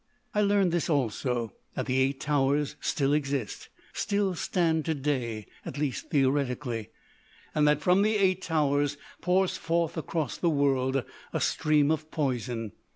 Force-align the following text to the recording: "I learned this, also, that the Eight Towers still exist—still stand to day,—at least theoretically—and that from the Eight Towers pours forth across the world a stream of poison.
"I 0.33 0.41
learned 0.41 0.71
this, 0.71 0.89
also, 0.89 1.53
that 1.75 1.85
the 1.85 1.99
Eight 1.99 2.19
Towers 2.19 2.75
still 2.81 3.13
exist—still 3.13 4.33
stand 4.33 4.83
to 4.85 4.95
day,—at 4.95 5.77
least 5.77 6.09
theoretically—and 6.09 7.67
that 7.67 7.81
from 7.81 8.01
the 8.01 8.17
Eight 8.17 8.41
Towers 8.41 8.97
pours 9.21 9.57
forth 9.57 9.97
across 9.97 10.37
the 10.39 10.49
world 10.49 11.03
a 11.33 11.39
stream 11.39 11.91
of 11.91 12.09
poison. 12.09 12.71